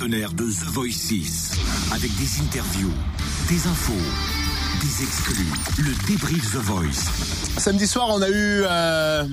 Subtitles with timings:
[0.00, 1.50] partenaire de The Voice 6.
[1.92, 2.92] Avec des interviews,
[3.50, 3.92] des infos,
[4.80, 5.46] des exclus.
[5.76, 7.10] Le débrief The Voice.
[7.58, 9.26] Samedi soir, on a eu euh,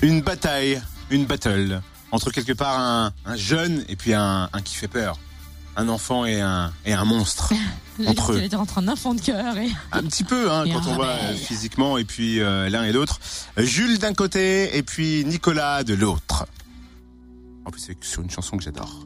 [0.00, 1.80] une bataille, une battle
[2.10, 5.20] entre quelque part un, un jeune et puis un, un qui fait peur.
[5.76, 7.52] Un enfant et un, et un monstre.
[8.06, 8.42] entre eux.
[8.42, 9.70] était entre un enfant de cœur et.
[9.92, 13.20] Un petit peu, hein, quand on voit euh, physiquement et puis euh, l'un et l'autre.
[13.56, 16.46] Jules d'un côté et puis Nicolas de l'autre.
[17.64, 19.04] En plus, c'est sur une chanson que j'adore.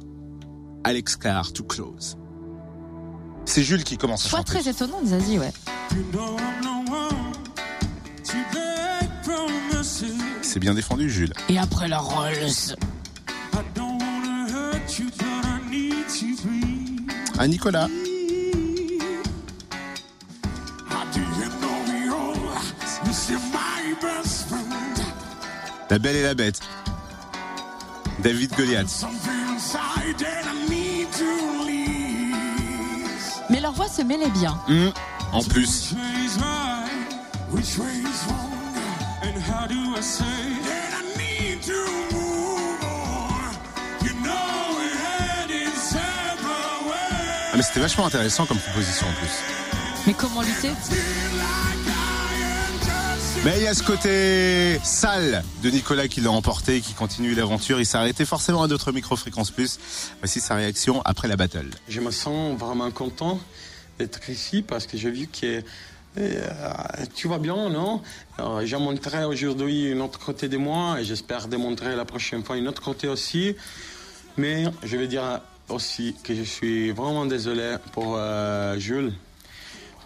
[0.87, 2.17] Alex Carr, Too Close.
[3.45, 4.45] C'est Jules qui commence à chanter.
[4.45, 5.51] très étonnant Zazie, ouais.
[10.43, 11.33] C'est bien défendu, Jules.
[11.49, 12.77] Et après la Rolls.
[17.37, 17.89] À Nicolas.
[25.91, 26.61] La belle et la bête.
[28.23, 29.05] David Goliath.
[33.51, 34.59] Mais leur voix se mêlait bien.
[34.69, 34.93] Hum,
[35.33, 35.95] En plus.
[47.53, 49.31] Ah, mais c'était vachement intéressant comme proposition en plus.
[50.07, 50.73] Mais comment lutter?
[53.47, 57.79] Mais il y a ce côté sale de Nicolas qui l'a emporté, qui continue l'aventure.
[57.79, 59.79] Il s'est arrêté forcément à d'autres micro-fréquences plus.
[60.19, 61.71] Voici sa réaction après la battle.
[61.89, 63.39] Je me sens vraiment content
[64.01, 65.63] d'être ici parce que j'ai vu que
[66.19, 66.43] euh,
[67.15, 68.03] tu vas bien, non?
[68.65, 72.67] J'ai montré aujourd'hui un autre côté de moi et j'espère démontrer la prochaine fois un
[72.67, 73.55] autre côté aussi.
[74.37, 79.13] Mais je vais dire aussi que je suis vraiment désolé pour euh, Jules.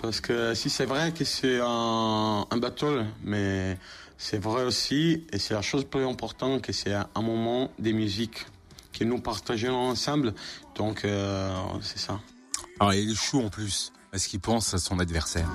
[0.03, 3.79] Parce que si c'est vrai que c'est un, battle, mais
[4.17, 8.47] c'est vrai aussi, et c'est la chose plus importante, que c'est un moment de musique
[8.93, 10.35] que nous partageons ensemble.
[10.75, 12.19] Donc, euh, c'est ça.
[12.79, 15.49] Alors il est en plus, parce qu'il pense à son adversaire.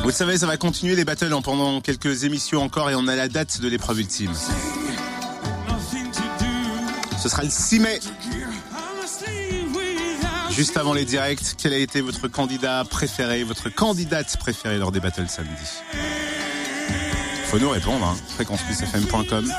[0.00, 3.06] Vous le savez, ça va continuer les battles en pendant quelques émissions encore et on
[3.08, 4.32] a la date de l'épreuve ultime.
[7.22, 8.00] Ce sera le 6 mai.
[10.60, 15.00] Juste avant les directs, quel a été votre candidat préféré, votre candidate préférée lors des
[15.00, 15.54] battles samedi?
[17.46, 18.14] Faut nous répondre, hein.
[18.34, 19.50] fréquenceplusfm.com.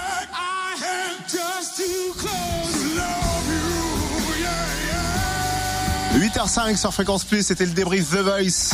[6.13, 8.69] 8h05 sur Fréquence Plus, c'était le débrief The Voice.